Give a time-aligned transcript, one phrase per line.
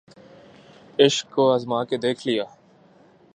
[0.99, 2.43] عشق کو آزما کے دیکھ لیا